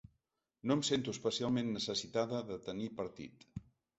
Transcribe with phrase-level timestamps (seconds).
[0.69, 3.49] No em sento especialment necessitada de tenir partit.